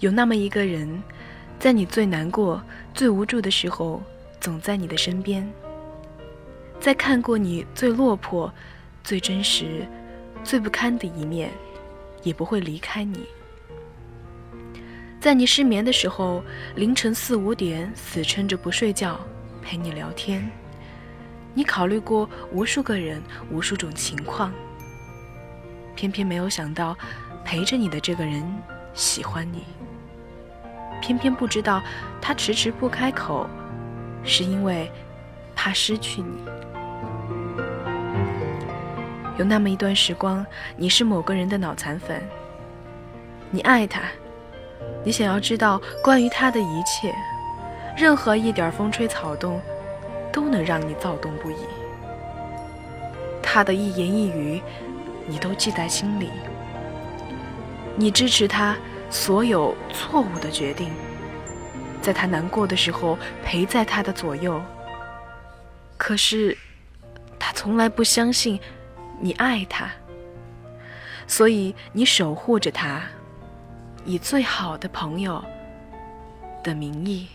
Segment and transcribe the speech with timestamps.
[0.00, 1.02] 有那么一个人，
[1.58, 2.62] 在你最难过、
[2.94, 4.02] 最无助的时候，
[4.40, 5.44] 总在你的身边；
[6.80, 8.50] 在看过你最落魄、
[9.04, 9.86] 最真实、
[10.42, 11.50] 最不堪的一面，
[12.22, 13.18] 也不会离开你；
[15.20, 16.42] 在你失眠的时候，
[16.76, 19.20] 凌晨四五点死撑着不睡觉，
[19.60, 20.50] 陪你聊天。
[21.52, 24.50] 你考虑过无数个人、无数种情况，
[25.94, 26.96] 偏偏没有想到，
[27.44, 28.42] 陪着你的这个人
[28.94, 29.64] 喜欢你。
[31.00, 31.82] 偏偏不知道，
[32.20, 33.48] 他迟迟不开口，
[34.22, 34.90] 是因为
[35.56, 36.44] 怕失去你。
[39.38, 40.44] 有那么一段时光，
[40.76, 42.22] 你是某个人的脑残粉，
[43.50, 44.02] 你爱他，
[45.02, 47.14] 你想要知道关于他的一切，
[47.96, 49.58] 任何一点风吹草动，
[50.30, 51.56] 都能让你躁动不已。
[53.42, 54.60] 他的一言一语，
[55.26, 56.28] 你都记在心里，
[57.96, 58.76] 你支持他。
[59.10, 60.88] 所有错误的决定，
[62.00, 64.62] 在他难过的时候陪在他的左右。
[65.98, 66.56] 可是，
[67.38, 68.58] 他从来不相信
[69.20, 69.90] 你爱他，
[71.26, 73.02] 所以你守护着他，
[74.04, 75.44] 以最好的朋友
[76.62, 77.28] 的名义。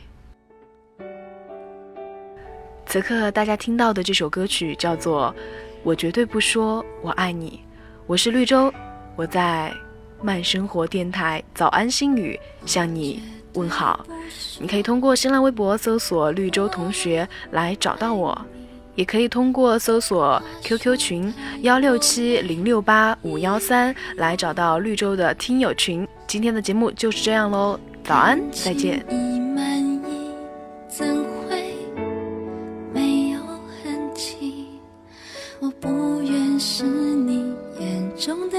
[2.85, 5.35] 此刻大家听到的这首歌曲叫做
[5.83, 7.61] 《我绝对不说我爱你》，
[8.07, 8.73] 我是绿洲，
[9.17, 9.73] 我在。
[10.25, 13.21] 慢生活电台早安心语向你
[13.53, 14.03] 问好，
[14.59, 18.35] 你可以通过新浪微博搜索绿洲同学来找到我，
[18.95, 26.07] 也可以通过搜索 QQ 群幺六七零六八五幺三来找到绿洲的听友群。
[26.25, 29.05] 今天的节目就是这样喽，早安，再见。
[38.17, 38.57] 中的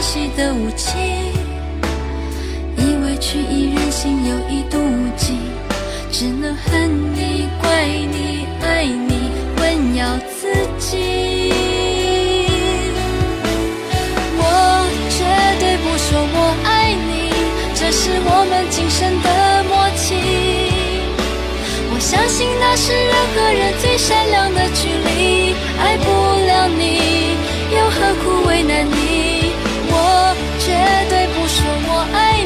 [0.00, 0.96] 令人窒息的武器。
[2.76, 4.78] 以为曲意人心有意妒
[5.16, 5.36] 忌，
[6.10, 11.52] 只能恨你、怪你、爱你，混淆自己。
[14.38, 14.42] 我
[15.10, 15.18] 绝
[15.60, 17.30] 对不说我爱你，
[17.74, 19.28] 这是我们今生的
[19.68, 20.16] 默契。
[21.92, 25.54] 我相信那是人和人最善良的距离。
[25.78, 26.08] 爱不
[26.46, 27.36] 了你，
[27.76, 29.29] 又何苦为难你？
[30.00, 30.72] 我绝
[31.10, 32.39] 对不说我爱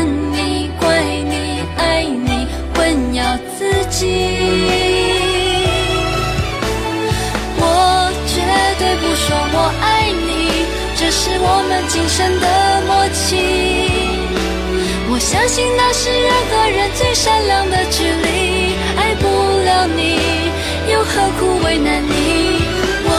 [0.00, 0.88] 恨你、怪
[1.28, 3.20] 你、爱你，混淆
[3.58, 3.58] 自
[3.90, 4.00] 己。
[7.58, 7.62] 我
[8.26, 8.40] 绝
[8.78, 10.64] 对不说我爱你，
[10.96, 12.46] 这是我们今生的
[12.86, 13.28] 默契。
[15.10, 18.72] 我相信那是人和人最善良的距离。
[18.96, 19.26] 爱不
[19.66, 20.16] 了你，
[20.90, 22.64] 又何苦为难你？
[23.04, 23.12] 我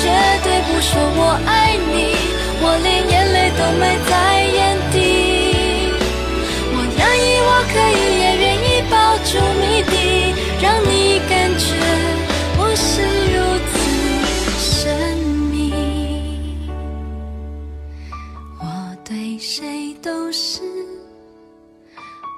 [0.00, 0.08] 绝
[0.44, 2.16] 对不说我爱你，
[2.62, 4.35] 我连眼泪都没在
[7.76, 9.92] 可以，也愿意抱住谜底，
[10.62, 11.66] 让你感觉
[12.58, 12.88] 我是
[13.34, 13.36] 如
[13.70, 13.74] 此
[14.58, 15.18] 神
[15.50, 15.54] 秘。
[18.58, 18.64] 我
[19.04, 20.62] 对谁都是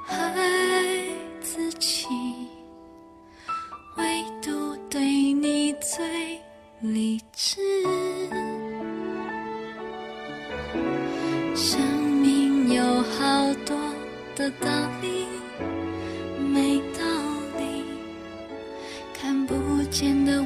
[0.08, 0.16] 爱
[1.40, 2.08] 自己，
[3.96, 4.98] 唯独对。
[5.40, 6.40] 你最
[6.80, 7.60] 理智。
[11.54, 11.80] 生
[12.20, 13.76] 命有好多
[14.38, 14.68] 的道
[15.02, 15.26] 理，
[16.38, 17.04] 没道
[17.58, 17.82] 理，
[19.12, 20.38] 看不见的。